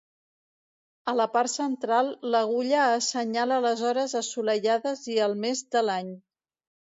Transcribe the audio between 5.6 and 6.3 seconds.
de l'any.